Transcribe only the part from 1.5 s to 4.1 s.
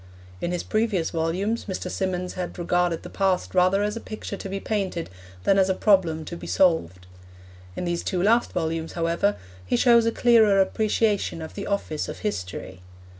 Mr. Symonds had regarded the past rather as a